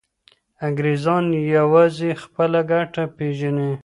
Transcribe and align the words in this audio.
انګریزان 0.67 1.25
یوازې 1.57 2.09
خپله 2.23 2.59
ګټه 2.71 3.03
پیژني. 3.15 3.71